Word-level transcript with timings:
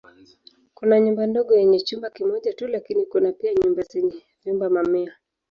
Kuna 0.77 0.95
nyumba 1.03 1.27
ndogo 1.27 1.55
yenye 1.55 1.79
chumba 1.79 2.09
kimoja 2.09 2.53
tu 2.53 2.67
lakini 2.67 3.05
kuna 3.05 3.31
pia 3.31 3.53
nyumba 3.53 3.81
zenye 3.81 4.21
vyumba 4.43 4.69
mamia. 4.69 5.15